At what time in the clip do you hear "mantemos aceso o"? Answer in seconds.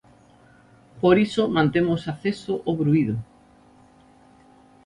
1.57-2.71